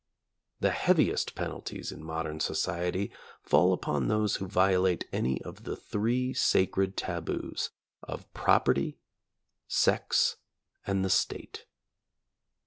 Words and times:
The 0.61 0.71
heaviest 0.71 1.35
penalties 1.35 1.91
in 1.91 2.03
modern 2.03 2.39
so 2.39 2.53
ciety 2.55 3.11
fall 3.43 3.71
upon 3.71 4.07
those 4.07 4.37
who 4.37 4.47
violate 4.47 5.07
any 5.13 5.39
of 5.43 5.63
the 5.63 5.75
three 5.75 6.33
sacred 6.33 6.97
taboos 6.97 7.69
of 8.01 8.25
property, 8.33 8.97
sex 9.67 10.37
and 10.87 11.05
the 11.05 11.11
State. 11.11 11.67